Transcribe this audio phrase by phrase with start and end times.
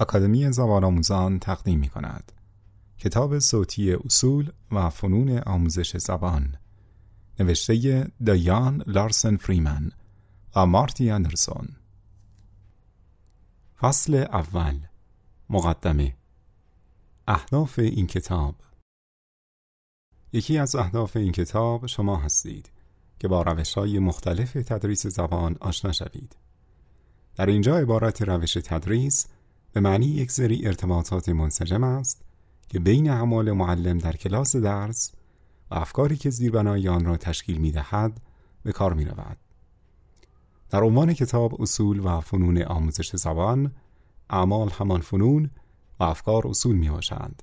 [0.00, 2.32] اکادمی زبان آموزان تقدیم می کند.
[2.98, 6.56] کتاب صوتی اصول و فنون آموزش زبان.
[7.40, 9.92] نوشته دایان لارسن فریمن
[10.56, 11.68] و مارتی اندرسون.
[13.78, 14.78] فصل اول.
[15.50, 16.16] مقدمه.
[17.28, 18.54] اهداف این کتاب.
[20.32, 22.70] یکی از اهداف این کتاب شما هستید
[23.18, 26.36] که با روش های مختلف تدریس زبان آشنا شوید.
[27.36, 29.26] در اینجا عبارت روش تدریس
[29.72, 32.22] به معنی یک سری ارتباطات منسجم است
[32.68, 35.12] که بین اعمال معلم در کلاس درس
[35.70, 38.20] و افکاری که زیربنای آن را تشکیل می دهد
[38.62, 39.36] به کار می رود.
[40.70, 43.72] در عنوان کتاب اصول و فنون آموزش زبان
[44.30, 45.50] اعمال همان فنون
[46.00, 47.42] و افکار اصول می باشند.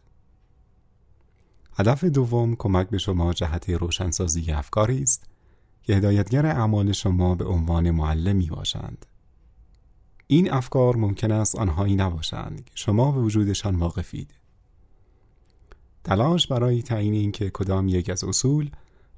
[1.74, 5.24] هدف دوم کمک به شما جهت روشنسازی افکاری است
[5.84, 9.06] که هدایتگر اعمال شما به عنوان معلم می باشند.
[10.28, 14.34] این افکار ممکن است آنهایی نباشند که شما به وجودشان واقفید.
[16.04, 18.70] تلاش برای تعیین اینکه کدام یک از اصول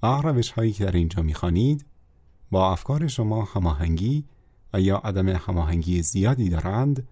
[0.04, 1.86] و روش هایی که در اینجا می‌خوانید
[2.52, 4.26] با افکار شما هماهنگی
[4.74, 7.08] و یا عدم هماهنگی زیادی دارند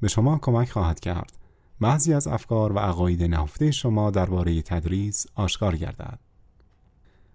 [0.00, 1.38] به شما کمک خواهد کرد
[1.80, 6.18] بعضی از افکار و عقاید نهفته شما درباره تدریس آشکار گردد.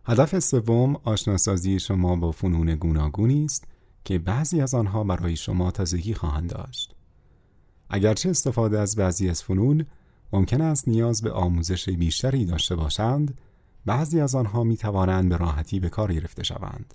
[0.05, 3.67] هدف سوم آشناسازی شما با فنون گوناگونی است
[4.07, 6.95] که بعضی از آنها برای شما تازگی خواهند داشت.
[7.89, 9.85] اگرچه استفاده از بعضی از فنون
[10.33, 13.41] ممکن است نیاز به آموزش بیشتری داشته باشند،
[13.85, 16.93] بعضی از آنها می توانند به راحتی به کار گرفته شوند.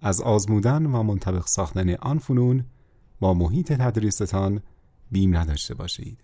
[0.00, 2.64] از آزمودن و منطبق ساختن آن فنون
[3.20, 4.62] با محیط تدریستان
[5.10, 6.20] بیم نداشته باشید.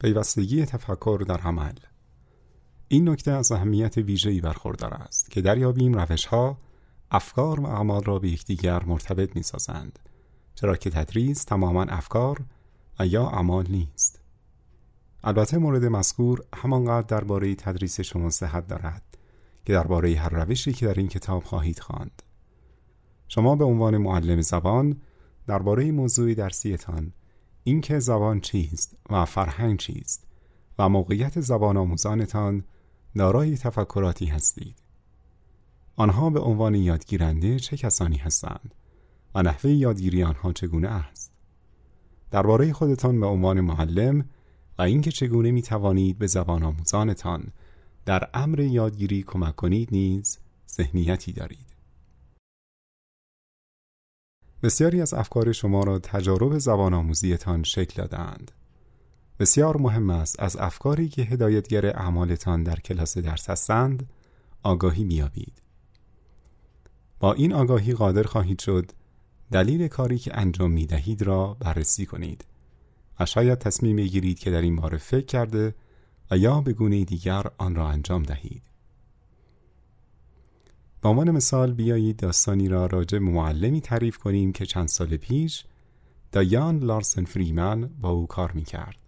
[0.00, 1.74] پیوستگی تفکر در عمل
[2.88, 6.58] این نکته از اهمیت ویژه‌ای برخوردار است که دریابیم روشها
[7.14, 9.98] افکار و اعمال را به یکدیگر مرتبط می‌سازند
[10.54, 12.44] چرا که تدریس تماما افکار
[12.98, 14.20] و یا اعمال نیست.
[15.24, 19.02] البته مورد مذکور همانقدر درباره تدریس شما صحت دارد
[19.64, 22.22] که درباره هر روشی که در این کتاب خواهید خواند.
[23.28, 25.00] شما به عنوان معلم زبان
[25.46, 27.12] درباره موضوع درسیتان
[27.64, 30.26] اینکه زبان چیست و فرهنگ چیست
[30.78, 32.64] و موقعیت زبان آموزانتان
[33.16, 34.81] دارای تفکراتی هستید.
[35.96, 38.74] آنها به عنوان یادگیرنده چه کسانی هستند
[39.34, 41.32] و نحوه یادگیری آنها چگونه است
[42.30, 44.24] درباره خودتان به عنوان معلم
[44.78, 47.44] و اینکه چگونه می توانید به زبان آموزانتان
[48.04, 50.38] در امر یادگیری کمک کنید نیز
[50.68, 51.72] ذهنیتی دارید
[54.62, 58.52] بسیاری از افکار شما را تجارب زبان آموزیتان شکل دادند.
[59.38, 64.10] بسیار مهم است از افکاری که هدایتگر اعمالتان در کلاس درس هستند
[64.62, 65.61] آگاهی بیابید.
[67.22, 68.90] با این آگاهی قادر خواهید شد
[69.52, 72.44] دلیل کاری که انجام می دهید را بررسی کنید
[73.20, 75.74] و شاید تصمیم بگیرید که در این باره فکر کرده
[76.30, 78.62] و یا به گونه دیگر آن را انجام دهید.
[81.02, 85.64] به عنوان مثال بیایید داستانی را راجع معلمی تعریف کنیم که چند سال پیش
[86.32, 88.98] دایان لارسن فریمن با او کار می کرد.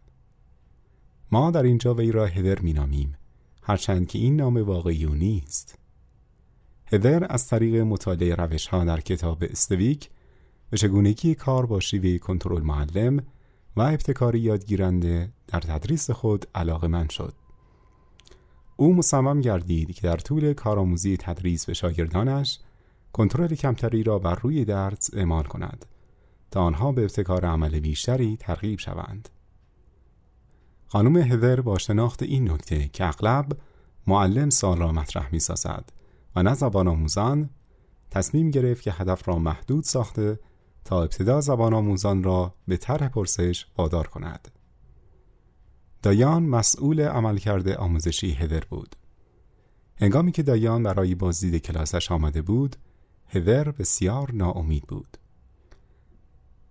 [1.32, 3.14] ما در اینجا وی را هدر می نامیم
[3.62, 5.83] هرچند که این نام واقعی او نیست.
[6.94, 10.10] هدر از طریق مطالعه روش ها در کتاب استویک
[10.70, 13.22] به چگونگی کار با شیوه کنترل معلم
[13.76, 17.34] و ابتکاری یادگیرنده در تدریس خود علاقه شد.
[18.76, 22.58] او مصمم گردید که در طول کارآموزی تدریس به شاگردانش
[23.12, 25.86] کنترل کمتری را بر روی درس اعمال کند
[26.50, 29.28] تا آنها به ابتکار عمل بیشتری ترغیب شوند.
[30.86, 33.58] خانم هدر با شناخت این نکته که اغلب
[34.06, 36.03] معلم سال را مطرح می سازد
[36.36, 37.50] و نه زبان آموزان
[38.10, 40.38] تصمیم گرفت که هدف را محدود ساخته
[40.84, 44.48] تا ابتدا زبان آموزان را به طرح پرسش وادار کند.
[46.02, 48.96] دایان مسئول عملکرد آموزشی هدر بود.
[50.00, 52.76] هنگامی که دایان برای بازدید کلاسش آمده بود،
[53.28, 55.16] هدر بسیار ناامید بود.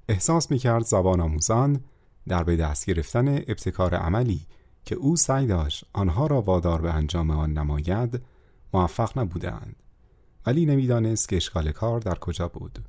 [0.10, 1.80] احساس می‌کرد زبان آموزان
[2.28, 4.42] در به دست گرفتن ابتکار عملی
[4.86, 8.22] که او سعی داشت آنها را وادار به انجام آن نماید
[8.74, 9.76] موفق نبودند
[10.46, 12.86] ولی نمی‌دانست که اشکال کار در کجا بود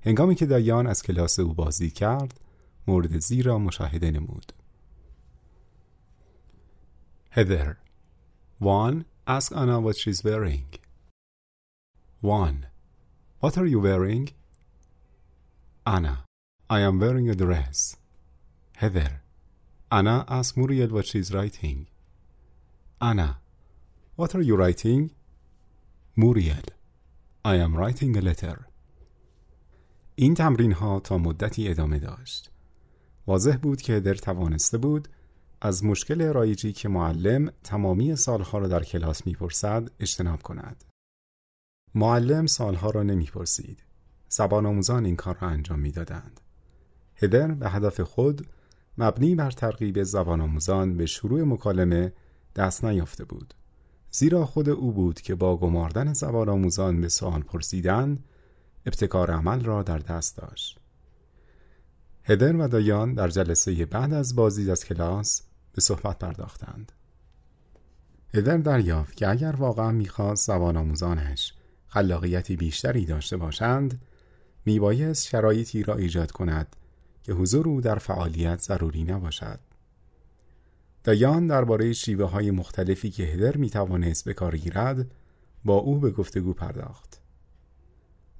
[0.00, 2.40] هنگامی که دایان از کلاس او بازی کرد
[2.86, 4.52] مورد زیر را مشاهده نمود
[7.34, 7.78] Heather.
[8.60, 9.06] 1.
[9.26, 10.66] Ask Anna what she's wearing.
[12.20, 12.66] 1.
[13.40, 14.28] What are you wearing?
[15.86, 16.24] Anna.
[16.68, 17.96] I am wearing a dress.
[18.76, 19.22] Heather.
[19.90, 21.86] Anna ask Muriel what she's writing.
[23.00, 23.41] Anna.
[24.18, 25.10] What are you writing?
[26.16, 26.68] Muriel.
[27.44, 28.58] I am writing a letter.
[30.14, 32.50] این تمرین ها تا مدتی ادامه داشت.
[33.26, 35.08] واضح بود که هدر توانسته بود
[35.60, 40.84] از مشکل رایجی که معلم تمامی سالها را در کلاس می‌پرسد اجتناب کند.
[41.94, 43.82] معلم سالها را نمی‌پرسید.
[44.28, 46.40] زبان آموزان این کار را انجام می‌دادند.
[47.16, 48.46] هدر به هدف خود
[48.98, 52.12] مبنی بر ترغیب زبان آموزان به شروع مکالمه
[52.56, 53.54] دست نیافته بود.
[54.12, 58.18] زیرا خود او بود که با گماردن زبان آموزان به سوال پرسیدن
[58.86, 60.78] ابتکار عمل را در دست داشت.
[62.24, 65.42] هدر و دایان در جلسه بعد از بازدید از کلاس
[65.72, 66.92] به صحبت پرداختند.
[68.34, 71.54] هدر دریافت که اگر واقعا می‌خواست زبان آموزانش
[71.86, 74.02] خلاقیتی بیشتری داشته باشند
[74.64, 76.76] میبایست شرایطی را ایجاد کند
[77.22, 79.60] که حضور او در فعالیت ضروری نباشد.
[81.04, 85.14] دایان درباره شیوه های مختلفی که هدر می توانست به کار گیرد
[85.64, 87.20] با او به گفتگو پرداخت.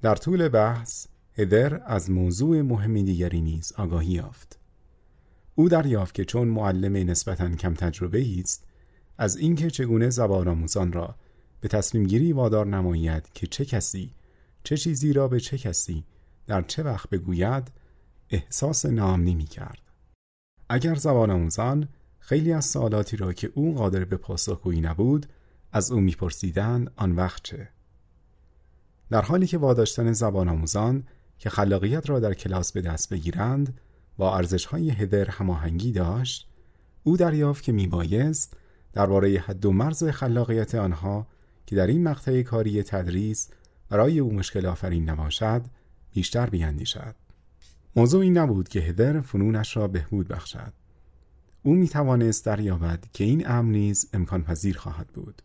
[0.02, 4.58] در طول بحث هدر از موضوع مهم دیگری نیز آگاهی یافت.
[5.54, 8.66] او دریافت که چون معلم نسبتا کم تجربه است
[9.18, 11.14] از اینکه چگونه زبان آموزان را
[11.60, 14.14] به تصمیم گیری وادار نماید که چه کسی
[14.64, 16.04] چه چیزی را به چه کسی
[16.46, 17.70] در چه وقت بگوید
[18.30, 19.78] احساس ناامنی می کرد.
[20.68, 21.88] اگر زبان آموزان
[22.24, 25.26] خیلی از سوالاتی را که او قادر به پاسخگویی نبود
[25.72, 27.68] از او میپرسیدند آن وقت چه؟
[29.10, 31.04] در حالی که واداشتن زبان آموزان
[31.38, 33.80] که خلاقیت را در کلاس به دست بگیرند
[34.16, 36.48] با ارزش های هدر هماهنگی داشت
[37.02, 38.56] او دریافت که میبایست
[38.92, 41.26] درباره حد و مرز خلاقیت آنها
[41.66, 43.48] که در این مقطع کاری تدریس
[43.88, 45.62] برای او مشکل آفرین نباشد
[46.12, 47.14] بیشتر بیاندیشد.
[47.96, 50.72] موضوع این نبود که هدر فنونش را بهبود بخشد.
[51.62, 55.42] او می توانست دریابد که این امر نیز امکان پذیر خواهد بود.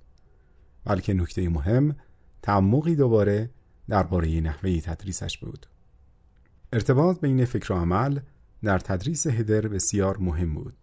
[0.86, 1.96] بلکه نکته مهم
[2.42, 3.50] تعمقی دوباره
[3.90, 5.66] درباره نحوه تدریسش بود.
[6.74, 8.20] ارتباط بین فکر و عمل
[8.64, 10.74] در تدریس هدر بسیار مهم بود.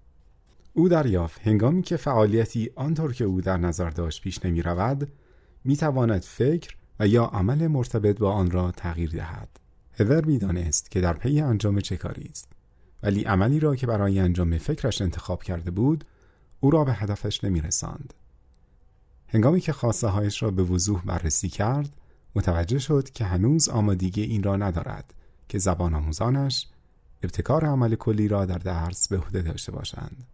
[0.73, 5.13] او دریافت هنگامی که فعالیتی آنطور که او در نظر داشت پیش نمی رود
[5.65, 9.61] می تواند فکر و یا عمل مرتبط با آن را تغییر دهد.
[9.93, 12.54] هدر می‌دانست که در پی انجام چه کاری است.
[13.05, 16.05] ولی عملی را که برای انجام فکرش انتخاب کرده بود
[16.61, 18.15] او را به هدفش نمی رساند.
[19.29, 21.97] هنگامی که خواسته هایش را به وضوح بررسی کرد
[22.35, 25.15] متوجه شد که هنوز آمادگی این را ندارد
[25.49, 26.69] که زبان آموزانش
[27.23, 30.25] ابتکار عمل کلی را در درس به عهده داشته باشند.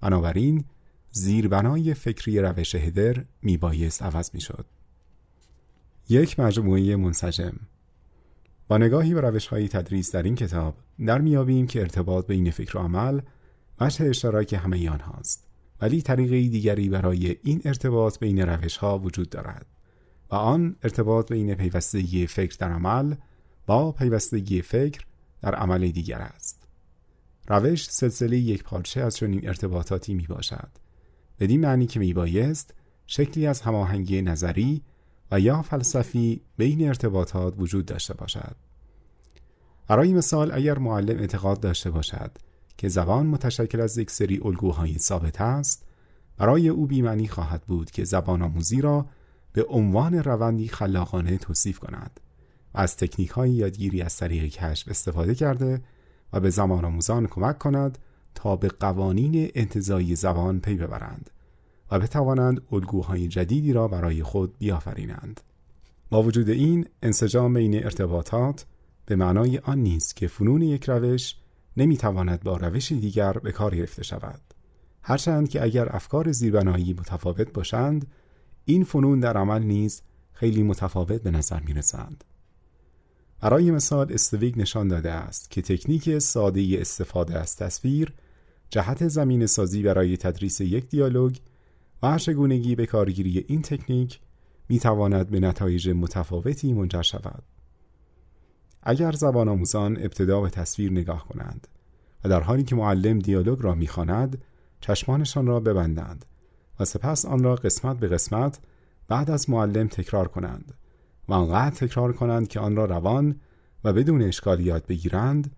[0.00, 0.64] بنابراین
[1.12, 4.66] زیربنای فکری روش هدر میبایست عوض می‌شد.
[6.08, 7.54] یک مجموعه منسجم
[8.68, 10.74] با نگاهی به روش های تدریس در این کتاب
[11.06, 13.20] در میابیم که ارتباط بین فکر و عمل
[13.80, 15.48] وجه اشتراک همه آنهاست.
[15.80, 19.66] ولی طریقه دیگری برای این ارتباط بین روش ها وجود دارد
[20.30, 23.14] و آن ارتباط بین پیوستگی فکر در عمل
[23.66, 25.00] با پیوستگی فکر
[25.42, 26.68] در عمل دیگر است.
[27.48, 30.70] روش سلسله یک پارچه از چنین ارتباطاتی می باشد
[31.40, 32.74] بدین معنی که می بایست
[33.06, 34.82] شکلی از هماهنگی نظری
[35.30, 38.56] و یا فلسفی بین ارتباطات وجود داشته باشد.
[39.88, 42.30] برای مثال اگر معلم اعتقاد داشته باشد
[42.76, 45.84] که زبان متشکل از یک سری الگوهای ثابت است
[46.36, 49.06] برای او بیمعنی خواهد بود که زبان آموزی را
[49.52, 52.20] به عنوان روندی خلاقانه توصیف کند
[52.74, 55.82] و از تکنیک های یادگیری از طریق کشف استفاده کرده
[56.32, 57.98] و به زمان آموزان کمک کند
[58.34, 61.30] تا به قوانین انتظایی زبان پی ببرند
[61.90, 65.40] و بتوانند الگوهای جدیدی را برای خود بیافرینند.
[66.10, 68.66] با وجود این انسجام بین ارتباطات
[69.06, 71.34] به معنای آن نیست که فنون یک روش
[71.76, 74.40] نمی‌تواند با روش دیگر به کار گرفته شود.
[75.02, 78.06] هرچند که اگر افکار زیربنایی متفاوت باشند،
[78.64, 80.02] این فنون در عمل نیز
[80.32, 82.24] خیلی متفاوت به نظر می رسند.
[83.40, 88.12] برای مثال استویگ نشان داده است که تکنیک ساده استفاده از تصویر
[88.70, 91.36] جهت زمین سازی برای تدریس یک دیالوگ
[92.02, 94.20] و چگونگی به کارگیری این تکنیک
[94.68, 97.42] می تواند به نتایج متفاوتی منجر شود.
[98.82, 101.68] اگر زبان آموزان ابتدا به تصویر نگاه کنند
[102.24, 104.42] و در حالی که معلم دیالوگ را می‌خواند
[104.80, 106.24] چشمانشان را ببندند
[106.80, 108.60] و سپس آن را قسمت به قسمت
[109.08, 110.74] بعد از معلم تکرار کنند
[111.28, 113.40] و آنقدر تکرار کنند که آن را روان
[113.84, 115.56] و بدون اشکالیات بگیرند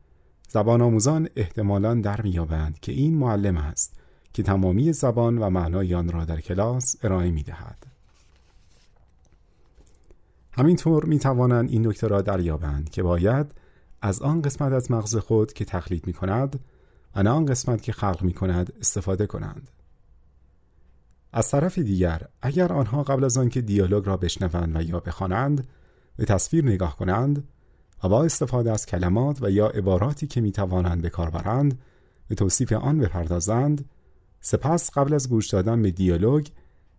[0.48, 3.99] زبان آموزان احتمالا در میابند که این معلم است
[4.32, 7.86] که تمامی زبان و معنای آن را در کلاس ارائه می دهد.
[10.52, 13.46] همینطور می توانند این نکته را دریابند که باید
[14.02, 16.60] از آن قسمت از مغز خود که تقلید می کند
[17.16, 19.70] و نه آن قسمت که خلق می کند استفاده کنند.
[21.32, 25.68] از طرف دیگر اگر آنها قبل از آنکه دیالوگ را بشنوند و یا بخوانند
[26.16, 27.48] به تصویر نگاه کنند
[28.04, 31.78] و با استفاده از کلمات و یا عباراتی که می توانند به کار برند
[32.28, 33.84] به توصیف آن بپردازند
[34.40, 36.46] سپس قبل از گوش دادن به دیالوگ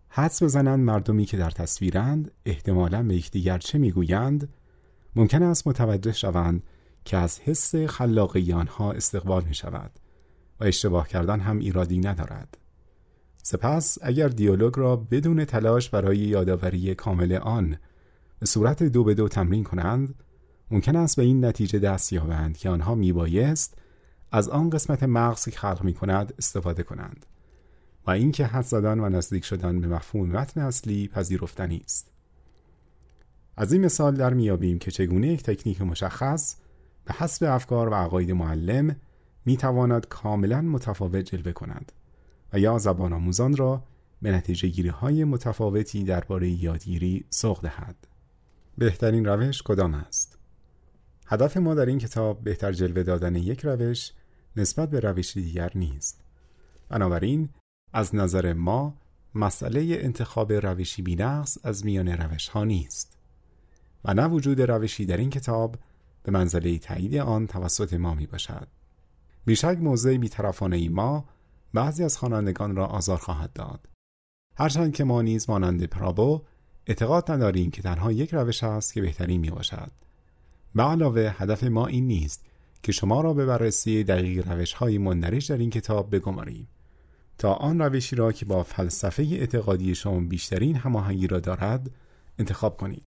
[0.08, 4.48] حدس بزنند مردمی که در تصویرند احتمالا به یکدیگر چه می‌گویند؟
[5.16, 6.62] ممکن است متوجه شوند
[7.04, 9.90] که از حس خلاقی آنها استقبال می شود
[10.60, 12.58] و اشتباه کردن هم ایرادی ندارد.
[13.42, 17.76] سپس اگر دیالوگ را بدون تلاش برای یادآوری کامل آن
[18.38, 20.14] به صورت دو به دو تمرین کنند
[20.70, 23.78] ممکن است به این نتیجه دست یابند که آنها میبایست
[24.32, 27.26] از آن قسمت مغز که خلق می کند استفاده کنند
[28.06, 32.10] و اینکه حد زدن و نزدیک شدن به مفهوم متن اصلی پذیرفتنی است
[33.56, 36.56] از این مثال در میابیم که چگونه یک تکنیک مشخص
[37.04, 38.96] به حسب افکار و عقاید معلم
[39.44, 41.92] می تواند کاملا متفاوت جلوه کند
[42.52, 43.84] و یا زبان آموزان را
[44.22, 47.96] به نتیجه گیری های متفاوتی درباره یادگیری سوق دهد.
[48.78, 50.38] بهترین روش کدام است؟
[51.26, 54.12] هدف ما در این کتاب بهتر جلوه دادن یک روش
[54.56, 56.24] نسبت به روش دیگر نیست.
[56.88, 57.48] بنابراین
[57.92, 58.94] از نظر ما
[59.34, 63.18] مسئله انتخاب روشی بینقص از میان روش ها نیست
[64.04, 65.76] و نه وجود روشی در این کتاب
[66.22, 68.68] به منزله تایید آن توسط ما می باشد.
[69.44, 71.24] بیشک موضع بیطرفانه ما
[71.74, 73.88] بعضی از خوانندگان را آزار خواهد داد.
[74.56, 76.42] هرچند که ما نیز مانند پرابو
[76.86, 79.92] اعتقاد نداریم که تنها یک روش است که بهترین می باشد.
[80.74, 82.44] به علاوه هدف ما این نیست
[82.82, 86.68] که شما را به بررسی دقیق روش های مندرج در این کتاب بگماریم
[87.38, 91.90] تا آن روشی را که با فلسفه اعتقادی شما بیشترین هماهنگی را دارد
[92.38, 93.04] انتخاب کنید.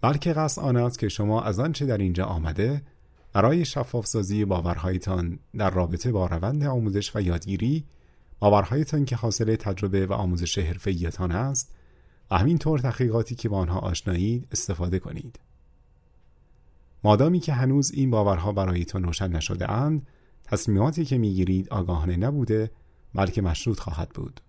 [0.00, 2.82] بلکه قصد آن است که شما از آنچه در اینجا آمده
[3.32, 7.84] برای شفافسازی باورهایتان در رابطه با روند آموزش و یادگیری
[8.38, 11.74] باورهایتان که حاصل تجربه و آموزش حرفه‌ایتان است
[12.30, 15.40] و همینطور تحقیقاتی که با آنها آشنایید استفاده کنید
[17.04, 20.06] مادامی که هنوز این باورها برایتان روشن نشده اند
[20.44, 22.70] تصمیماتی که می‌گیرید آگاهانه نبوده
[23.14, 24.40] بلکه مشروط خواهد بود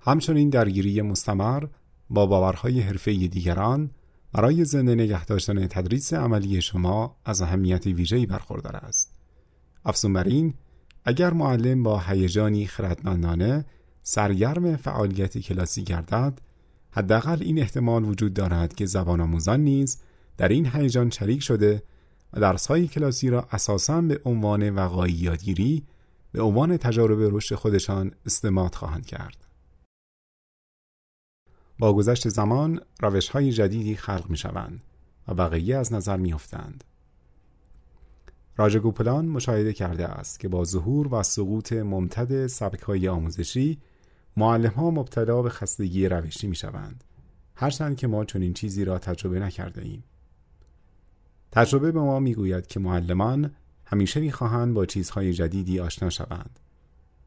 [0.00, 1.64] همچنین درگیری مستمر
[2.10, 3.90] با باورهای حرفه‌ای دیگران
[4.32, 9.16] برای زنده نگه داشتن تدریس عملی شما از اهمیت ویژه‌ای برخوردار است.
[9.84, 10.54] افزون بر این،
[11.04, 13.64] اگر معلم با هیجانی خردمندانه
[14.02, 16.40] سرگرم فعالیت کلاسی گردد،
[16.90, 19.98] حداقل این احتمال وجود دارد که زبان آموزان نیز
[20.38, 21.82] در این هیجان شریک شده
[22.32, 25.86] و درسهای کلاسی را اساساً به عنوان وقایی یادگیری
[26.32, 29.46] به عنوان تجارب رشد خودشان استماد خواهند کرد.
[31.78, 34.80] با گذشت زمان روش های جدیدی خلق می شوند
[35.28, 36.84] و بقیه از نظر می افتند.
[38.56, 43.78] راجگوپلان مشاهده کرده است که با ظهور و سقوط ممتد سبک های آموزشی
[44.36, 47.04] معلم ها مبتلا به خستگی روشی می شوند.
[47.54, 50.04] هرچند که ما چنین چیزی را تجربه نکرده ایم.
[51.52, 53.50] تجربه به ما می گوید که معلمان
[53.84, 56.58] همیشه می خواهند با چیزهای جدیدی آشنا شوند.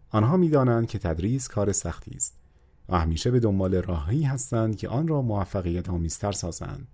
[0.09, 2.39] آنها می دانند که تدریس کار سختی است
[2.89, 6.88] و همیشه به دنبال راهی هستند که آن را موفقیت آمیزتر سازند.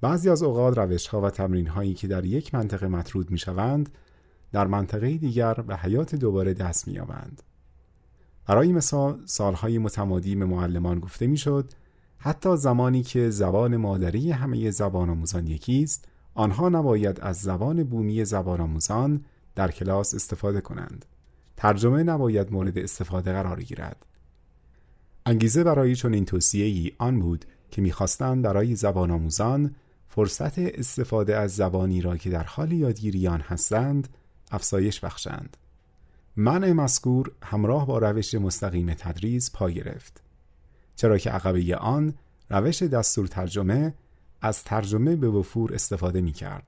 [0.00, 3.88] بعضی از اوقات روش ها و تمرین هایی که در یک منطقه مطرود می شوند
[4.52, 7.42] در منطقه دیگر به حیات دوباره دست می یابند.
[8.46, 11.72] برای مثال سالهای متمادی به معلمان گفته می شد
[12.18, 18.24] حتی زمانی که زبان مادری همه زبان آموزان یکی است آنها نباید از زبان بومی
[18.24, 19.24] زبان آموزان
[19.54, 21.04] در کلاس استفاده کنند.
[21.56, 24.06] ترجمه نباید مورد استفاده قرار گیرد.
[25.26, 29.74] انگیزه برای چنین توصیه ای آن بود که می‌خواستند برای زبان آموزان
[30.08, 34.08] فرصت استفاده از زبانی را که در حال یادگیری آن هستند
[34.50, 35.56] افزایش بخشند.
[36.36, 40.22] منع مذکور همراه با روش مستقیم تدریس پا گرفت.
[40.96, 42.14] چرا که عقبه آن
[42.50, 43.94] روش دستور ترجمه
[44.42, 46.66] از ترجمه به وفور استفاده می کرد.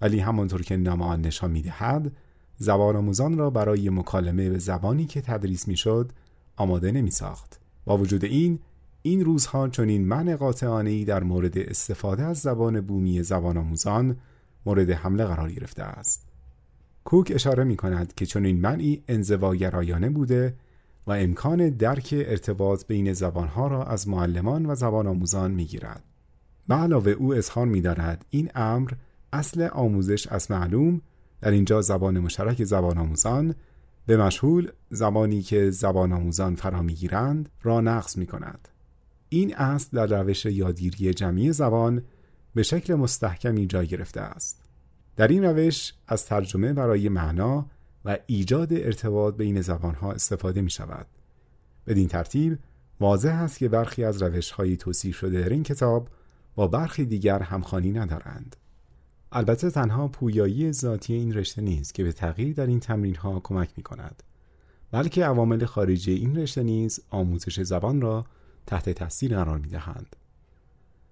[0.00, 2.12] ولی همانطور که نام آن نشان می دهد
[2.56, 6.12] زبان آموزان را برای مکالمه به زبانی که تدریس می شد
[6.56, 7.60] آماده نمی ساخت.
[7.84, 8.58] با وجود این
[9.02, 14.16] این روزها چنین من قاطعانه در مورد استفاده از زبان بومی زبان آموزان
[14.66, 16.28] مورد حمله قرار گرفته است.
[17.04, 20.54] کوک اشاره می کند که چنین منعی انزواگرایانه بوده
[21.06, 26.02] و امکان درک ارتباط بین زبانها را از معلمان و زبان آموزان می گیرد.
[26.68, 28.90] به علاوه او اظهار می دارد این امر
[29.32, 31.00] اصل آموزش از معلوم
[31.40, 33.54] در اینجا زبان مشترک زبان آموزان
[34.06, 38.68] به مشهول زبانی که زبان آموزان فرا می‌گیرند را نقض می کند.
[39.28, 42.02] این اصل در روش یادگیری جمعی زبان
[42.54, 44.62] به شکل مستحکمی جای گرفته است.
[45.16, 47.66] در این روش از ترجمه برای معنا
[48.04, 51.06] و ایجاد ارتباط بین زبانها استفاده می شود.
[51.86, 52.58] بدین ترتیب
[53.00, 56.08] واضح است که برخی از روش های توصیف شده در این کتاب
[56.56, 58.56] با برخی دیگر همخوانی ندارند.
[59.32, 63.70] البته تنها پویایی ذاتی این رشته نیست که به تغییر در این تمرین ها کمک
[63.76, 64.22] می کند
[64.90, 68.26] بلکه عوامل خارجی این رشته نیز آموزش زبان را
[68.66, 70.16] تحت تاثیر قرار می دهند.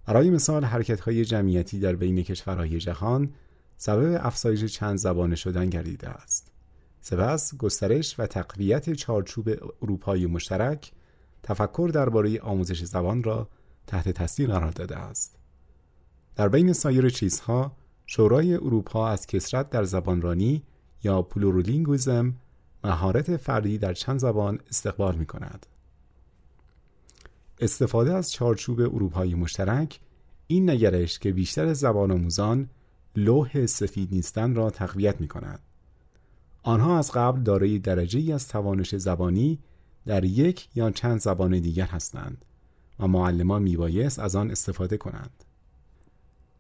[0.07, 3.33] برای مثال حرکت های جمعیتی در بین کشورهای جهان
[3.77, 6.53] سبب افزایش چند زبانه شدن گردیده است.
[7.01, 9.51] سپس گسترش و تقویت چارچوب
[9.83, 10.93] اروپای مشترک
[11.43, 13.49] تفکر درباره آموزش زبان را
[13.87, 15.39] تحت تاثیر قرار داده است.
[16.37, 17.77] در بین سایر چیزها
[18.07, 20.63] شورای اروپا از کثرت در زباندانی
[21.05, 22.35] یا plurilingualism
[22.85, 25.67] مهارت فردی در چند زبان استقبال می کند.
[27.61, 30.01] استفاده از چارچوب اروپایی مشترک
[30.47, 32.69] این نگرش که بیشتر زبان آموزان
[33.17, 35.61] لوح سفید نیستن را تقویت می کند.
[36.63, 39.59] آنها از قبل دارای درجه ای از توانش زبانی
[40.07, 42.45] در یک یا چند زبان دیگر هستند
[43.01, 45.45] و معلمان میبایست از آن استفاده کنند.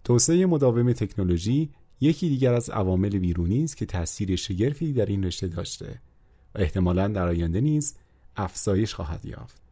[0.04, 5.48] توسعه مداوم تکنولوژی یکی دیگر از عوامل بیرونی است که تاثیر شگرفی در این رشته
[5.48, 6.00] داشته
[6.54, 7.94] و احتمالا در آینده نیز
[8.36, 9.62] افزایش خواهد یافت.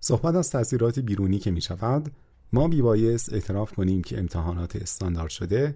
[0.00, 2.12] صحبت از تاثیرات بیرونی که می شود
[2.52, 5.74] ما بیبایست اعتراف کنیم که امتحانات استاندارد شده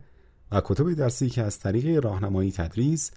[0.52, 3.10] و کتب درسی که از طریق راهنمایی تدریس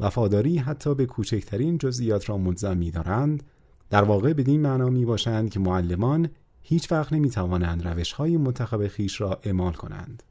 [0.00, 3.42] وفاداری حتی به کوچکترین جزئیات را ملزم می دارند
[3.90, 6.28] در واقع بدین معنا می باشند که معلمان
[6.62, 10.22] هیچ وقت نمی توانند روش های منتخب خیش را اعمال کنند.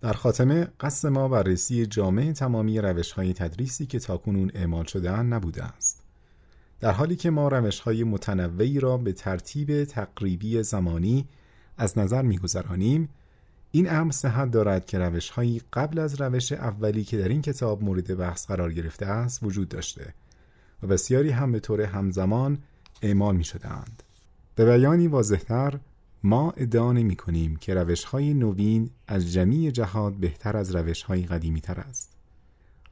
[0.00, 5.64] در خاتمه قصد ما بررسی جامع تمامی روش های تدریسی که تاکنون اعمال شده نبوده
[5.64, 6.02] است.
[6.80, 11.28] در حالی که ما روش های متنوعی را به ترتیب تقریبی زمانی
[11.78, 13.08] از نظر میگذرانیم
[13.70, 17.82] این امر صحت دارد که روش هایی قبل از روش اولی که در این کتاب
[17.82, 20.14] مورد بحث قرار گرفته است وجود داشته
[20.82, 22.58] و بسیاری هم به طور همزمان
[23.02, 24.02] اعمال می شدند.
[24.54, 25.78] به بیانی واضحتر
[26.22, 31.22] ما ادعا نمی کنیم که روش های نوین از جمیع جهات بهتر از روش های
[31.22, 32.16] قدیمی تر است.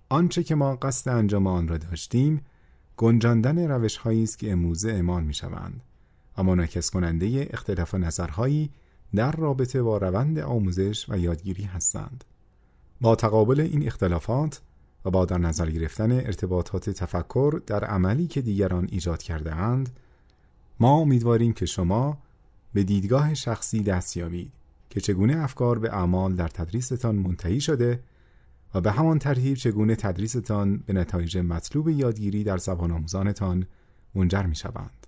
[0.09, 2.41] آنچه که ما قصد انجام آن را داشتیم
[2.97, 5.83] گنجاندن روش هایی است که امروزه اعمال می شوند
[6.39, 8.71] و منعکس کننده اختلاف نظرهایی
[9.15, 12.25] در رابطه با روند آموزش و یادگیری هستند.
[13.01, 14.61] با تقابل این اختلافات
[15.05, 19.91] و با در نظر گرفتن ارتباطات تفکر در عملی که دیگران ایجاد کرده اند،
[20.81, 22.19] ما امیدواریم که شما
[22.73, 24.53] به دیدگاه شخصی دست یابید
[24.91, 28.03] که چگونه افکار به اعمال در تدریستان منتهی شده
[28.75, 33.67] و به همان ترتیب چگونه تدریستان به نتایج مطلوب یادگیری در زبان آموزانتان
[34.15, 35.07] منجر می شوند.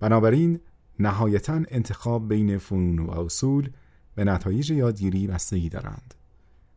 [0.00, 0.60] بنابراین
[0.98, 3.70] نهایتا انتخاب بین فنون و اصول
[4.14, 6.14] به نتایج یادگیری بستگی دارند.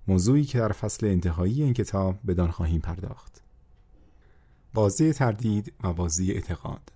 [0.07, 3.41] موضوعی که در فصل انتهایی این کتاب بدان خواهیم پرداخت.
[4.73, 6.91] بازی تردید و بازی اعتقاد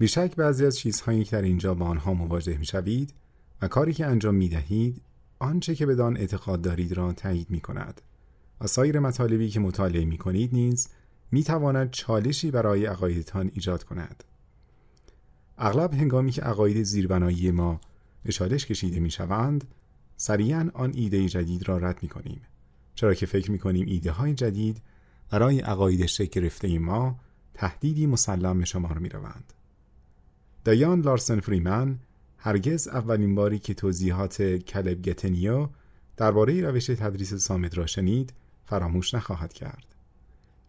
[0.00, 3.14] بیشک بعضی از چیزهایی که در اینجا با آنها مواجه می شوید
[3.62, 5.02] و کاری که انجام می دهید
[5.38, 8.00] آنچه که بدان اعتقاد دارید را تایید می کند
[8.60, 10.88] و سایر مطالبی که مطالعه می کنید نیز
[11.30, 14.24] می تواند چالشی برای عقایدتان ایجاد کند.
[15.58, 17.80] اغلب هنگامی که عقاید زیربنایی ما
[18.22, 19.64] به چالش کشیده می شوند
[20.16, 22.40] سریعا آن ایده جدید را رد می کنیم
[22.94, 24.82] چرا که فکر می کنیم ایده های جدید
[25.30, 27.18] برای عقاید شکل گرفته ما
[27.54, 29.52] تهدیدی مسلم به شمار می روند.
[30.64, 31.98] دایان لارسن فریمن
[32.38, 35.68] هرگز اولین باری که توضیحات کلب گتنیو
[36.16, 38.32] درباره روش تدریس سامد را شنید
[38.64, 39.84] فراموش نخواهد کرد.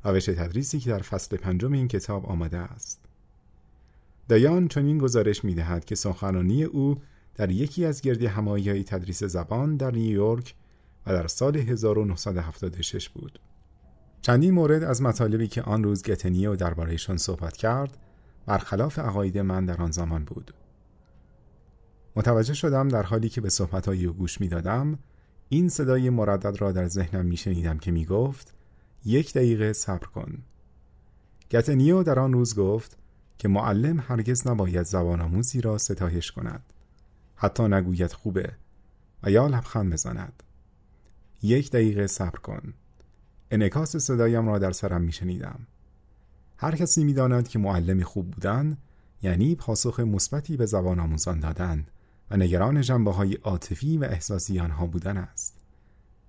[0.04, 3.00] روش تدریسی که در فصل پنجم این کتاب آمده است.
[4.30, 6.98] دایان چنین گزارش می دهد که سخنرانی او
[7.36, 10.56] در یکی از گردی همایی های تدریس زبان در نیویورک
[11.08, 13.40] و در سال 1976 بود.
[14.22, 17.98] چندین مورد از مطالبی که آن روز گتنیو دربارهشان صحبت کرد
[18.46, 20.54] برخلاف عقاید من در آن زمان بود.
[22.16, 25.00] متوجه شدم در حالی که به صحبتهای او گوش می دادم
[25.50, 28.54] این صدای مردد را در ذهنم می شنیدم که می گفت
[29.06, 30.44] یک دقیقه صبر کن.
[31.52, 32.98] گتنیو در آن روز گفت
[33.38, 36.64] که معلم هرگز نباید زبان آموزی را ستایش کند.
[37.36, 38.52] حتی نگوید خوبه
[39.24, 40.44] و یا لبخند بزند.
[41.42, 42.74] یک دقیقه صبر کن.
[43.52, 45.60] انعکاس صدایم را در سرم می شنیدم.
[46.62, 48.78] هر کسی می داند که معلم خوب بودن
[49.22, 51.86] یعنی پاسخ مثبتی به زبان آموزان دادن
[52.32, 55.58] و نگران جنبه های عاطفی و احساسی آنها بودن است.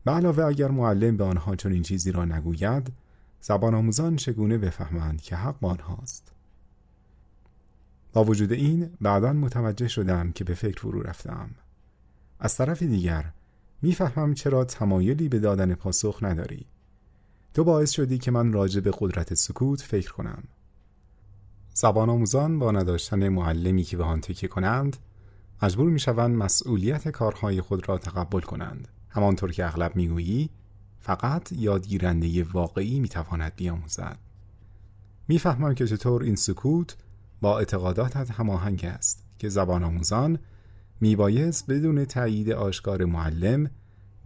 [0.04, 2.92] به علاوه اگر معلم به آنها چون این چیزی را نگوید
[3.40, 6.32] زبان آموزان چگونه بفهمند که حق با آنهاست
[8.12, 11.50] با وجود این بعدا متوجه شدم که به فکر فرو رفتم.
[12.40, 13.32] از طرف دیگر
[13.82, 16.66] می‌فهمم چرا تمایلی به دادن پاسخ نداری.
[17.54, 20.42] تو باعث شدی که من راجع به قدرت سکوت فکر کنم.
[21.74, 24.96] زبان آموزان با نداشتن معلمی که به آن تکیه کنند
[25.62, 28.88] مجبور می شوند مسئولیت کارهای خود را تقبل کنند.
[29.08, 30.50] همانطور که اغلب می‌گویی
[31.00, 34.18] فقط یادگیرنده واقعی می‌تواند بیاموزد.
[35.28, 36.96] می‌فهمم که چطور این سکوت
[37.40, 40.38] با اعتقاداتت هماهنگ است که زبان آموزان
[41.00, 43.70] میبایست بدون تایید آشکار معلم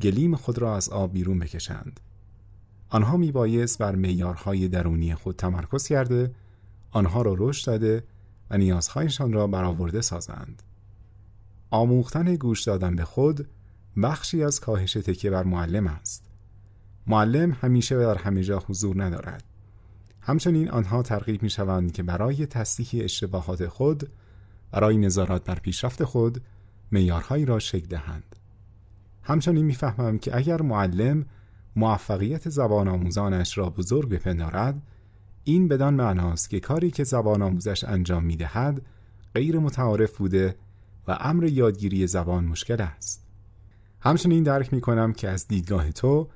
[0.01, 2.01] گلیم خود را از آب بیرون بکشند.
[2.89, 6.35] آنها میبایست بر معیارهای درونی خود تمرکز کرده
[6.91, 8.05] آنها را رشد داده
[8.51, 10.63] و نیازهایشان را برآورده سازند.
[11.71, 13.49] آموختن گوش دادن به خود
[14.03, 16.31] بخشی از کاهش تکیه بر معلم است.
[17.07, 19.45] معلم همیشه در همه جا حضور ندارد.
[20.21, 24.09] همچنین آنها ترغیب می شوند که برای تصحیح اشتباهات خود
[24.71, 26.43] برای نظارت بر پیشرفت خود
[26.93, 28.37] معیارهایی را شکل دهند.
[29.23, 31.25] همچنین می‌فهمم که اگر معلم
[31.77, 34.83] موفقیت زبان آموزانش را بزرگ بپندارد.
[35.45, 38.83] این بدان معناست که کاری که زبان آموزش انجام می دهد
[39.35, 40.57] غیر متعارف بوده
[41.09, 43.27] و امر یادگیری زبان مشکل است.
[44.01, 46.29] همچنین درک می کنم که از دیدگاه تو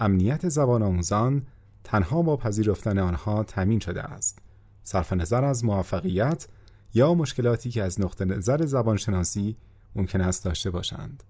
[0.00, 1.42] امنیت زبان آموزان
[1.84, 4.38] تنها با پذیرفتن آنها تمین شده است.
[4.82, 6.48] صرف نظر از موفقیت
[6.94, 9.56] یا مشکلاتی که از نقطه نظر زبانشناسی
[9.96, 11.22] ممکن است داشته باشند.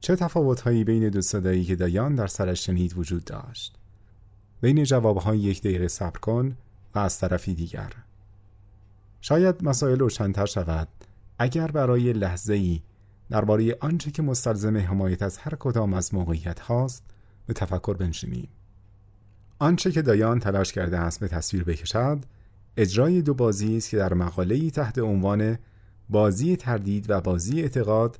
[0.00, 3.78] چه تفاوتهایی بین دو صدایی که دایان در سرش شنید وجود داشت؟
[4.60, 6.56] بین جوابهای یک دقیقه صبر کن
[6.94, 7.92] و از طرفی دیگر.
[9.20, 10.88] شاید مسائل روشنتر شود
[11.38, 12.80] اگر برای لحظه ای
[13.30, 17.04] درباره آنچه که مستلزم حمایت از هر کدام از موقعیت هاست
[17.46, 18.48] به تفکر بنشینیم.
[19.58, 22.18] آنچه که دایان تلاش کرده است به تصویر بکشد
[22.76, 25.58] اجرای دو بازی است که در مقاله‌ای تحت عنوان
[26.10, 28.18] بازی تردید و بازی اعتقاد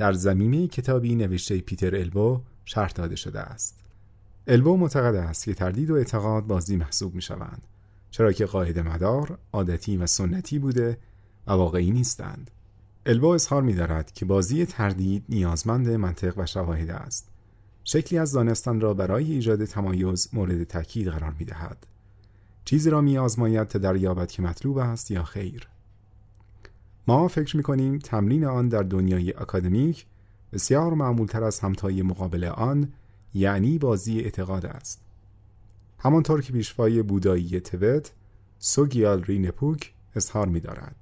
[0.00, 3.78] در زمینه کتابی نوشته پیتر البو شرح داده شده است.
[4.46, 7.62] البو معتقد است که تردید و اعتقاد بازی محسوب می شوند
[8.10, 10.98] چرا که قاعده مدار عادتی و سنتی بوده
[11.46, 12.50] و واقعی نیستند.
[13.06, 17.28] البو اظهار می دارد که بازی تردید نیازمند منطق و شواهد است.
[17.84, 21.86] شکلی از دانستن را برای ایجاد تمایز مورد تاکید قرار می دهد.
[22.64, 25.68] چیزی را می آزماید تا دریابد که مطلوب است یا خیر.
[27.10, 30.06] ما فکر می کنیم تمرین آن در دنیای اکادمیک
[30.52, 32.92] بسیار معمولتر از همتای مقابل آن
[33.34, 35.00] یعنی بازی اعتقاد است.
[35.98, 38.12] همانطور که پیشوای بودایی تبت
[38.58, 40.96] سوگیال رینپوک اظهار می دارد.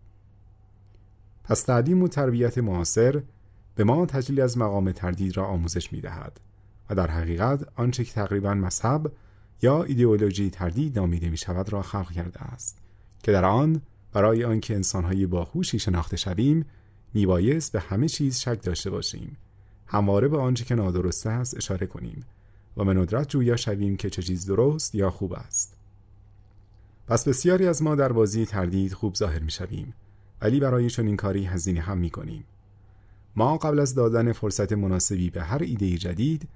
[1.45, 3.23] پس تعلیم و تربیت معاصر
[3.75, 6.41] به ما تجلیل از مقام تردید را آموزش می دهد
[6.91, 9.13] و در حقیقت آنچه که تقریبا مذهب
[9.63, 12.79] یا ایدئولوژی تردید نامیده می شود را خلق کرده است
[13.23, 13.83] که در آن
[14.19, 16.65] برای آنکه انسانهای باهوشی شناخته شویم
[17.15, 19.37] میبایست به همه چیز شک داشته باشیم.
[19.87, 22.25] همواره به آنچه که نادرسته است اشاره کنیم
[22.77, 25.77] و به ندرت جویا شویم که چه چیز درست یا خوب است.
[27.07, 29.95] پس بسیاری از ما در بازی تردید خوب ظاهر می شویم
[30.43, 32.45] ولی برای چنین کاری هزینه هم می کنیم
[33.37, 36.49] ما قبل از دادن فرصت مناسبی به هر ایده جدید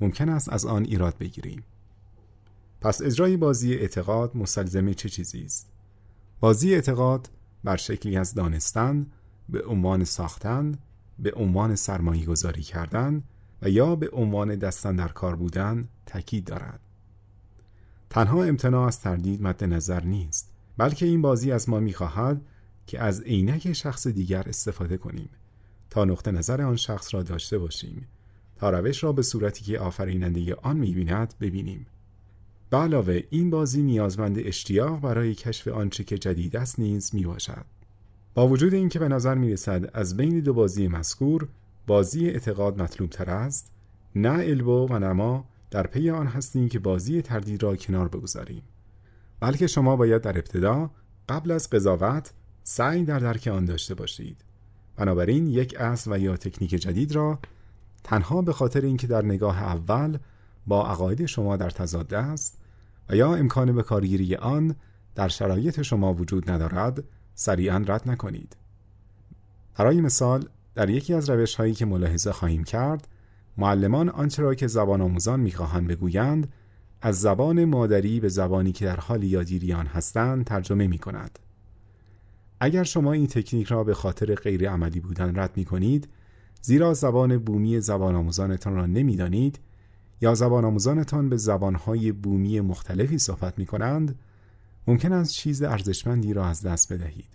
[0.00, 1.62] ممکن است از آن ایراد بگیریم.
[2.80, 5.79] پس اجرای بازی اعتقاد مستلزم چه چیزی است؟
[6.40, 7.30] بازی اعتقاد
[7.64, 9.06] بر شکلی از دانستن
[9.48, 10.78] به عنوان ساختن
[11.18, 13.22] به عنوان سرمایه گذاری کردن
[13.62, 16.80] و یا به عنوان دستن در کار بودن تاکید دارد.
[18.10, 22.40] تنها امتناع از تردید مد نظر نیست بلکه این بازی از ما می‌خواهد
[22.86, 25.30] که از عینک شخص دیگر استفاده کنیم
[25.90, 28.06] تا نقطه نظر آن شخص را داشته باشیم
[28.56, 31.86] تا روش را به صورتی که آفریننده آن می‌بیند ببینیم.
[32.70, 37.64] به علاوه این بازی نیازمند اشتیاق برای کشف آنچه که جدید است نیز می باشد.
[38.34, 41.48] با وجود اینکه به نظر می رسد از بین دو بازی مذکور
[41.86, 43.72] بازی اعتقاد مطلوب تر است
[44.14, 48.62] نه البو و نما در پی آن هستیم که بازی تردید را کنار بگذاریم
[49.40, 50.90] بلکه شما باید در ابتدا
[51.28, 54.44] قبل از قضاوت سعی در درک آن داشته باشید
[54.96, 57.38] بنابراین یک اصل و یا تکنیک جدید را
[58.04, 60.18] تنها به خاطر اینکه در نگاه اول
[60.66, 62.58] با عقاید شما در تضاد است
[63.08, 64.74] و یا امکان به کارگیری آن
[65.14, 68.56] در شرایط شما وجود ندارد سریعا رد نکنید
[69.78, 73.08] برای مثال در یکی از روش هایی که ملاحظه خواهیم کرد
[73.58, 76.52] معلمان آنچه را که زبان آموزان می‌خواهند بگویند
[77.02, 81.38] از زبان مادری به زبانی که در حال یادگیری آن هستند ترجمه می کند.
[82.60, 86.08] اگر شما این تکنیک را به خاطر غیر عملی بودن رد می کنید
[86.62, 89.58] زیرا زبان بومی زبان آموزانتان را نمی‌دانید
[90.20, 94.18] یا زبان آموزانتان به زبانهای بومی مختلفی صحبت می کنند
[94.86, 97.28] ممکن است چیز ارزشمندی را از دست بدهید.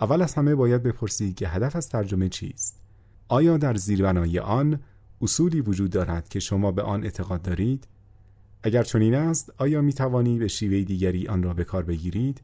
[0.00, 2.82] اول از همه باید بپرسید که هدف از ترجمه چیست.
[3.28, 4.80] آیا در زیربنای آن
[5.22, 7.88] اصولی وجود دارد که شما به آن اعتقاد دارید؟
[8.62, 12.40] اگر چنین است آیا می توانید به شیوه دیگری آن را به کار بگیرید؟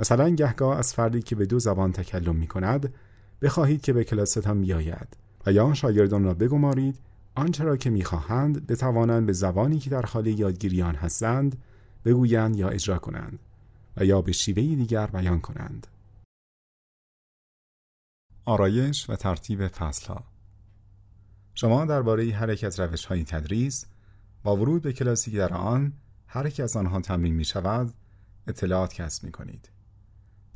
[0.00, 2.94] مثلا گهگاه از فردی که به دو زبان تکلم می کند
[3.42, 6.98] بخواهید که به کلاستان بیاید و یا شاگردان را بگمارید
[7.34, 11.62] آنچه را که می‌خواهند بتوانند به زبانی که در حال یادگیریان هستند
[12.04, 13.38] بگویند یا اجرا کنند
[13.96, 15.86] و یا به شیوه دیگر بیان کنند.
[18.44, 20.24] آرایش و ترتیب فصلها
[21.54, 23.86] شما درباره هر یک از روش های تدریس
[24.42, 25.92] با ورود به کلاسی در آن
[26.26, 27.94] هر یک از آنها تمرین می شود
[28.46, 29.68] اطلاعات کسب می کنید.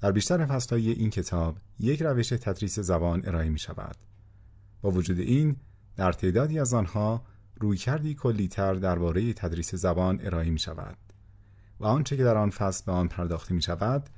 [0.00, 3.96] در بیشتر فصلهای این کتاب یک روش تدریس زبان ارائه می شود.
[4.82, 5.56] با وجود این
[5.98, 7.22] در تعدادی از آنها
[7.60, 10.96] رویکردی کلیتر درباره تدریس زبان ارائه می شود
[11.80, 14.10] و آنچه که در آن فصل به آن پرداخته می شود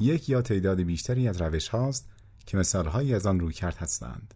[0.00, 2.08] یک یا تعداد بیشتری از روش هاست
[2.46, 4.34] که مثالهایی از آن رویکرد هستند.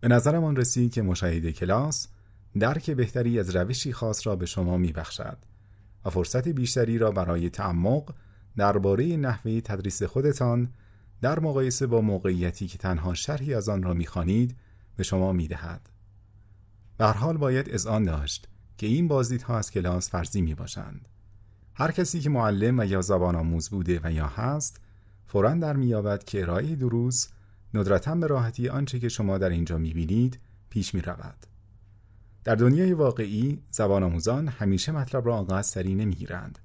[0.00, 2.08] به نظرمان رسید که مشاهده کلاس
[2.58, 5.38] درک بهتری از روشی خاص را به شما می بخشد
[6.04, 8.14] و فرصت بیشتری را برای تعمق
[8.56, 10.72] درباره نحوه تدریس خودتان
[11.20, 14.56] در مقایسه با موقعیتی که تنها شرحی از آن را می‌خوانید
[15.00, 15.88] به شما می‌دهد.
[16.98, 21.08] به حال باید آن داشت که این بازدیدها از کلاس فرضی می باشند.
[21.74, 24.80] هر کسی که معلم و یا زبان آموز بوده و یا هست
[25.26, 27.28] فورا در میابد که ارائه دروس
[27.74, 30.38] ندرتا به راحتی آنچه که شما در اینجا می‌بینید
[30.70, 31.46] پیش می رود.
[32.44, 36.58] در دنیای واقعی زبان آموزان همیشه مطلب را آنقدر سریع نمی‌گیرند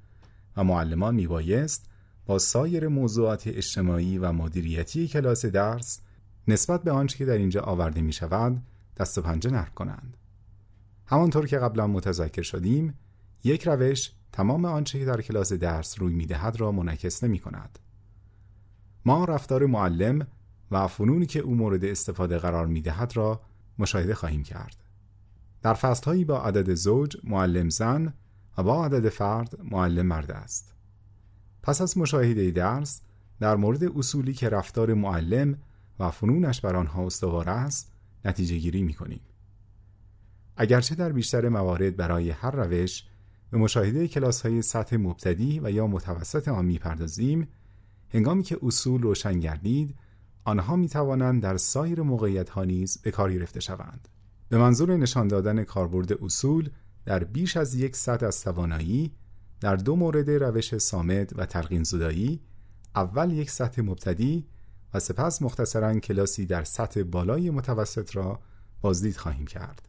[0.58, 1.86] و معلمان میبایست
[2.26, 6.02] با سایر موضوعات اجتماعی و مدیریتی کلاس درس
[6.48, 8.62] نسبت به آنچه که در اینجا آورده می شود
[8.98, 10.18] دست و پنجه نرم کنند.
[11.06, 12.94] همانطور که قبلا متذکر شدیم
[13.44, 17.80] یک روش تمام آنچه که در کلاس درس روی می دهد را منعکس نمی کند.
[19.06, 20.28] ما رفتار معلم
[20.72, 23.42] و فنونی که او مورد استفاده قرار می دهد را
[23.80, 24.84] مشاهده خواهیم کرد.
[25.62, 28.14] در فصلهایی با عدد زوج معلم زن
[28.58, 30.74] و با عدد فرد معلم مرد است.
[31.64, 33.02] پس از مشاهده درس
[33.40, 35.58] در مورد اصولی که رفتار معلم
[36.00, 37.92] و فنونش بر آنها استوار است
[38.26, 39.22] نتیجه گیری می کنیم.
[40.58, 43.04] اگرچه در بیشتر موارد برای هر روش
[43.52, 47.48] به مشاهده کلاس های سطح مبتدی و یا متوسط آن می پردازیم
[48.10, 49.96] هنگامی که اصول روشن گردید
[50.46, 54.08] آنها می توانند در سایر موقعیت ها نیز به کار گرفته شوند.
[54.50, 56.70] به منظور نشان دادن کاربرد اصول
[57.06, 59.12] در بیش از یک سطح از توانایی
[59.60, 62.42] در دو مورد روش سامد و تلقین زدایی
[62.96, 64.48] اول یک سطح مبتدی
[64.96, 68.40] و سپس مختصرا کلاسی در سطح بالای متوسط را
[68.82, 69.82] بازدید خواهیم کرد.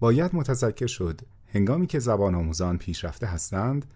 [0.00, 3.86] باید متذکر شد هنگامی که زبان آموزان پیشرفته هستند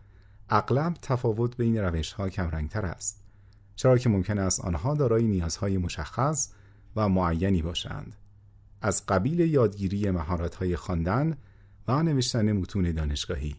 [0.48, 3.22] اغلب تفاوت بین روش ها کمرنگتر است
[3.76, 6.48] چرا که ممکن است آنها دارای نیازهای مشخص
[6.96, 8.16] و معینی باشند
[8.80, 11.36] از قبیل یادگیری مهارت های خواندن
[11.88, 13.56] و نوشتن متون دانشگاهی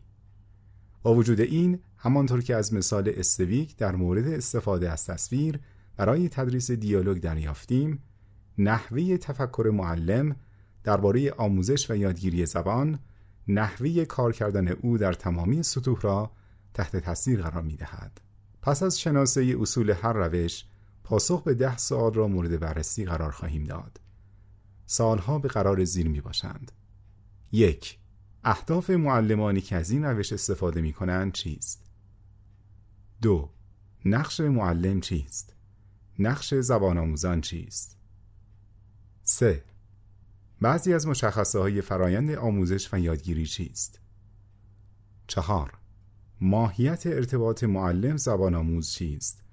[1.04, 5.60] با وجود این همانطور که از مثال استویک در مورد استفاده از تصویر
[6.02, 8.04] برای تدریس دیالوگ دریافتیم
[8.58, 10.36] نحوه تفکر معلم
[10.84, 13.00] درباره آموزش و یادگیری زبان
[13.48, 16.32] نحوه کار کردن او در تمامی سطوح را
[16.74, 18.22] تحت تاثیر قرار می دهد.
[18.62, 20.66] پس از شناسه اصول هر روش
[21.04, 24.00] پاسخ به ده سوال را مورد بررسی قرار خواهیم داد.
[24.86, 26.72] سالها به قرار زیر می باشند.
[27.52, 28.00] یک
[28.44, 31.86] اهداف معلمانی که از این روش استفاده می کنند چیست؟
[33.22, 33.50] دو
[34.06, 35.61] نقش معلم چیست؟
[36.22, 37.98] نقش زبان آموزان چیست؟
[39.24, 39.64] سه
[40.62, 44.00] بعضی از مشخصه های فرایند آموزش و یادگیری چیست؟
[45.28, 45.74] چهار
[46.42, 49.44] ماهیت ارتباط معلم زبان آموز چیست؟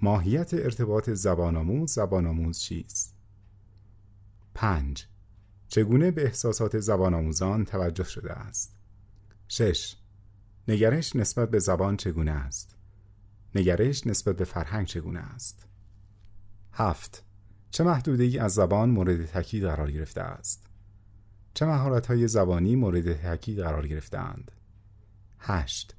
[0.00, 3.14] ماهیت ارتباط زبان آموز زبان آموز چیست؟
[4.54, 5.06] پنج
[5.68, 8.76] چگونه به احساسات زبان آموزان توجه شده است؟
[9.48, 9.96] 6.
[10.68, 12.76] نگرش نسبت به زبان چگونه است؟
[13.54, 15.66] نگرش نسبت به فرهنگ چگونه است؟
[16.74, 17.22] 7.
[17.70, 20.66] چه محدوده از زبان مورد تاکید قرار گرفته است؟
[21.54, 24.52] چه مهارت های زبانی مورد تاکید قرار گرفتهاند؟
[25.38, 25.96] 8.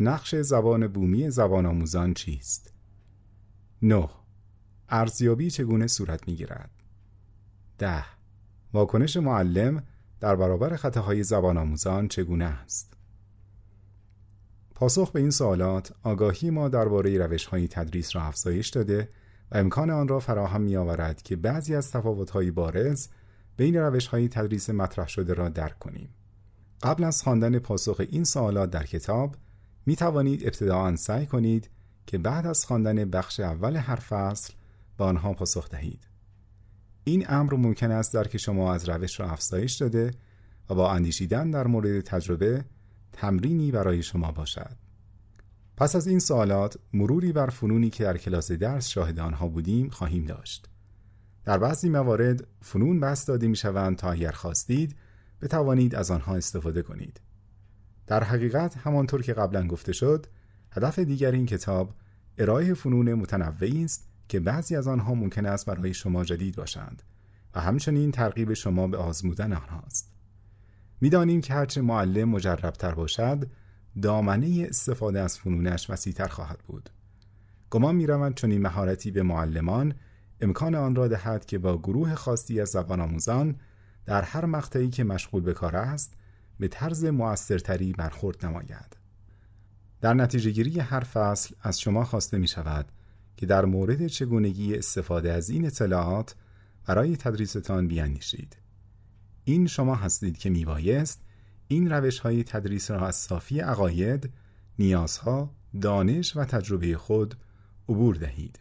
[0.00, 2.72] نقش زبان بومی زبان آموزان چیست؟
[3.82, 4.08] 9.
[4.88, 6.70] ارزیابی چگونه صورت می گیرد؟
[7.78, 8.04] 10.
[8.72, 9.82] واکنش معلم
[10.20, 12.92] در برابر خطاهای زبان آموزان چگونه است؟
[14.74, 19.08] پاسخ به این سوالات آگاهی ما درباره روش‌های تدریس را افزایش داده
[19.52, 23.08] امکان آن را فراهم می آورد که بعضی از تفاوت‌های بارز
[23.56, 26.08] بین روش‌های تدریس مطرح شده را درک کنیم.
[26.82, 29.36] قبل از خواندن پاسخ این سوالات در کتاب
[29.86, 31.70] می توانید ابتداعا سعی کنید
[32.06, 34.52] که بعد از خواندن بخش اول هر فصل
[34.98, 36.06] به آنها پاسخ دهید.
[37.04, 40.10] این امر ممکن است درک شما از روش را افزایش داده
[40.70, 42.64] و با اندیشیدن در مورد تجربه
[43.12, 44.85] تمرینی برای شما باشد.
[45.76, 50.24] پس از این سوالات مروری بر فنونی که در کلاس درس شاهد آنها بودیم خواهیم
[50.24, 50.68] داشت.
[51.44, 54.96] در بعضی موارد فنون بست داده می شوند تا اگر خواستید
[55.42, 57.20] بتوانید از آنها استفاده کنید.
[58.06, 60.26] در حقیقت همانطور که قبلا گفته شد
[60.70, 61.94] هدف دیگر این کتاب
[62.38, 67.02] ارائه فنون متنوعی است که بعضی از آنها ممکن است برای شما جدید باشند
[67.54, 70.12] و همچنین ترغیب شما به آزمودن آنهاست.
[71.00, 73.46] می‌دانیم که هرچه معلم مجربتر باشد
[74.02, 76.90] دامنه استفاده از فنونش وسیعتر خواهد بود.
[77.70, 79.94] گمان می‌روند چون این مهارتی به معلمان
[80.40, 83.56] امکان آن را دهد که با گروه خاصی از زبان آموزان
[84.06, 86.14] در هر مقطعی که مشغول به کار است
[86.60, 88.96] به طرز موثرتری برخورد نماید.
[90.00, 92.86] در نتیجه گیری هر فصل از شما خواسته می شود
[93.36, 96.34] که در مورد چگونگی استفاده از این اطلاعات
[96.86, 98.56] برای تدریستان بیاندیشید.
[99.44, 101.22] این شما هستید که میبایست
[101.68, 104.30] این روش های تدریس را از صافی عقاید،
[104.78, 107.34] نیازها، دانش و تجربه خود
[107.88, 108.58] عبور دهید.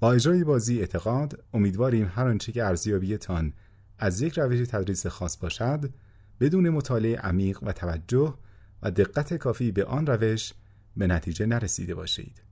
[0.00, 3.52] با اجرای بازی اعتقاد امیدواریم هر آنچه که ارزیابیتان
[3.98, 5.90] از یک روش تدریس خاص باشد
[6.40, 8.34] بدون مطالعه عمیق و توجه
[8.82, 10.52] و دقت کافی به آن روش
[10.96, 12.42] به نتیجه نرسیده باشید.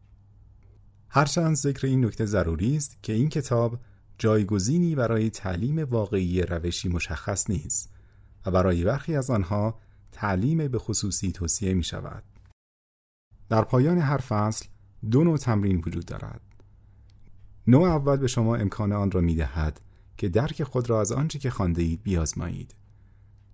[1.09, 3.81] هرچند ذکر این نکته ضروری است که این کتاب
[4.19, 7.90] جایگزینی برای تعلیم واقعی روشی مشخص نیست
[8.46, 9.79] و برای برخی از آنها
[10.12, 12.22] تعلیم به خصوصی توصیه می شود.
[13.48, 14.66] در پایان هر فصل
[15.11, 16.40] دو نوع تمرین وجود دارد.
[17.66, 19.81] نوع اول به شما امکان آن را می دهد
[20.16, 22.74] که درک خود را از آنچه که خانده اید بیازمایید.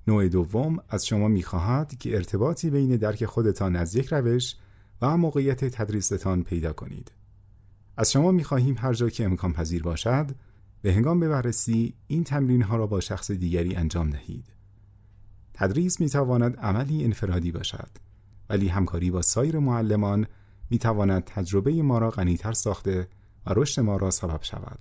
[0.07, 4.57] نوع دوم از شما می خواهد که ارتباطی بین درک خودتان از یک روش
[5.03, 7.13] و موقعیت تدریستان پیدا کنید.
[7.97, 10.27] از شما می خواهیم هر جا که امکان پذیر باشد
[10.83, 14.56] به هنگام بررسی این تمرین ها را با شخص دیگری انجام دهید.
[15.59, 17.89] تدریس می تواند عملی انفرادی باشد
[18.51, 20.27] ولی همکاری با سایر معلمان
[20.71, 23.09] می تواند تجربه ما را غنیتر ساخته
[23.47, 24.79] و رشد ما را سبب شود.